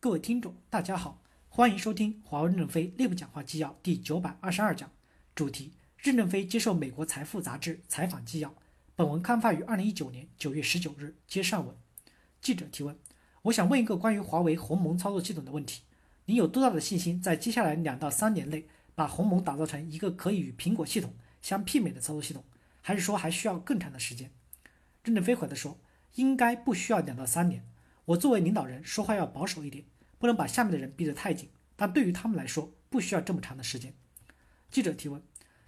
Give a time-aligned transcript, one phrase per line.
[0.00, 4.88] 各位听众，大家好，欢迎收听华为任正非内部讲话纪要第九百二十二讲，
[5.34, 8.54] 主题：任正非接受美国财富杂志采访纪要。
[8.94, 11.16] 本文刊发于二零一九年九月十九日。
[11.26, 11.74] 接上文，
[12.40, 12.96] 记者提问：
[13.42, 15.82] 我想问一个关于华为鸿蒙操作系统的问题，
[16.26, 21.12] 您有多大的信心在接下来两到三年内把鸿蒙打造成一个可以与苹果系统
[21.42, 22.44] 相媲美的操作系统？
[22.80, 24.30] 还是说还需要更长的时间？
[25.02, 25.76] 任正非回答说：
[26.14, 27.64] 应该不需要两到三年。
[28.08, 29.84] 我作为领导人，说话要保守一点，
[30.18, 31.50] 不能把下面的人逼得太紧。
[31.76, 33.92] 但对于他们来说，不需要这么长的时间。
[34.70, 35.22] 记者提问：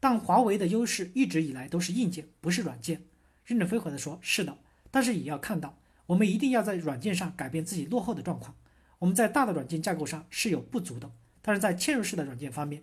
[0.00, 3.02] 但华为的优势一直以来都是硬件，不是软件。
[3.44, 4.56] 任正非回答说：是的，
[4.90, 8.56] 但是也要看到，我们一定要在软件上改变自己落后的状况。
[9.00, 11.12] 我们在大的软件架构上是有不足的，
[11.42, 12.82] 但是在嵌入式的软件方面，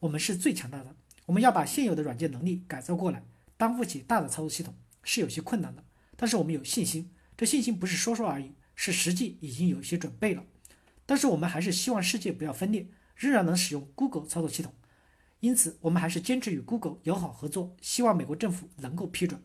[0.00, 0.94] 我们是最强大的。
[1.24, 3.22] 我们要把现有的软件能力改造过来，
[3.56, 5.82] 担负起大的操作系统是有些困难的，
[6.16, 7.10] 但是我们有信心。
[7.38, 8.52] 这信心不是说说而已。
[8.82, 10.42] 是实际已经有一些准备了，
[11.04, 14.72] 但是我们还是希望世界不要分裂，仍然能使用 Google 操作系统，
[15.40, 19.42] 因此我们还是坚持与 Google 友好合作，希望美国政府能够批准。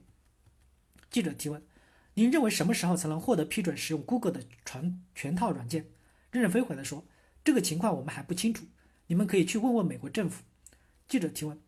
[1.12, 1.62] 记者提问：
[2.14, 5.88] 您认为什么时候才能获得批准使用 Google 的全全套软件？
[6.32, 7.06] 任正非回答说：
[7.44, 8.66] 这个情况我们还不清楚，
[9.08, 10.46] 你们可以去问问美国政府。
[11.10, 11.60] 记者提问：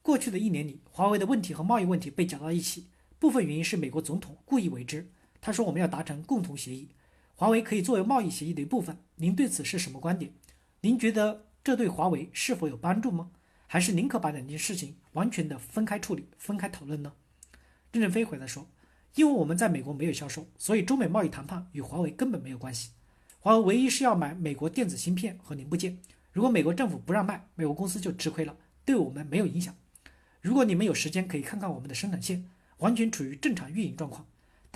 [0.00, 2.86] 过去的一年里，华为的问题和贸易问题被搅到一起，
[3.18, 5.10] 部分原因是美国总统故意为之。
[5.40, 6.90] 他说我们要达成共同协议。
[7.38, 10.32] 华为可以作为贸易协议的一部分，您对此是什么观点？
[10.80, 13.30] 您觉得这对华为是否有帮助吗？
[13.66, 17.12] 还是宁可把两件事情完全的分开处理、分开讨论呢？
[17.92, 18.66] 任正非回答说
[19.16, 22.92] ：“因为我们在美国没有销售，所以中美贸易谈判与华为根本没有关系。
[23.38, 25.98] 华为唯一是要买美国电子芯片和零部件，
[26.32, 28.56] 如果美国政府不让卖，美国公司就吃亏了，
[28.86, 29.76] 对我们没有影响。
[30.40, 34.26] 如果你们有时间，可以看看我们的生产线，完全处于正常运营状况。”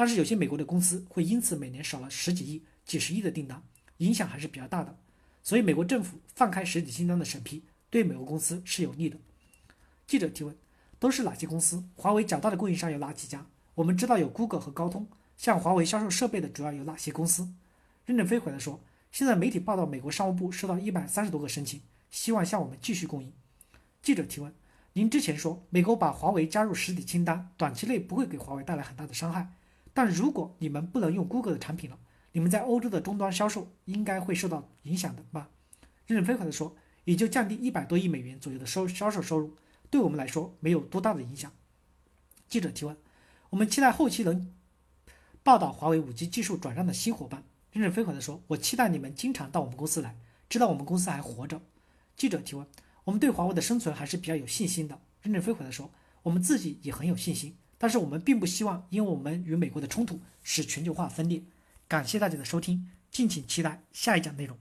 [0.00, 3.62] 但是有些美国的公司会因此每年少了十几亿、几十亿的订单，
[3.98, 4.96] 影响还是比较大的。
[5.42, 9.18] 所以美国政府放开实体清单的审批，对美国公司是有利的。
[10.06, 10.56] 记者提问：
[10.98, 11.84] 都是哪些公司？
[11.94, 13.44] 华为较大的供应商有哪几家？
[13.74, 17.52] 我们知道有 Google 和高通，向华为销售设备的主要有哪些公司？
[18.06, 18.80] 任正非回答说：
[19.12, 21.78] 现在媒体报道，美国商务部收到一百三十多个申请，
[22.10, 23.30] 希望向我们继续供应。
[24.00, 24.50] 记者提问：
[24.94, 29.52] 您之前说美国把华为加入实体清单，短期内不会给华为带来很大的伤害。
[29.92, 31.98] 但如果你们不能用 Google 的产品了，
[32.32, 35.50] 你们在欧洲的终端销售应该会受到影响的吧？
[36.06, 39.56] 任正非回答说，也就降低一百多亿美元左右的收销售收入，
[39.90, 41.52] 对我们来说没有多大的影响。
[42.48, 42.96] 记者提问：
[43.50, 44.52] 我们期待后期能
[45.42, 47.42] 报道华为五 G 技术转让的新伙伴。
[47.72, 50.16] 任正非回答说，我期待你们经常到我们公司来，
[50.48, 51.60] 知道我们公司还活着。
[52.16, 52.66] 记者提问：
[53.04, 55.00] 我们对华为的生存还是比较有信心的。
[55.22, 55.90] 任正非回答说，
[56.22, 57.56] 我们自己也很有信心。
[57.82, 61.42] 但是我们并不希望，因为我们与美国的冲突使全球化分裂。
[61.88, 64.58] 感谢大家的收听，敬请期待下一讲内容。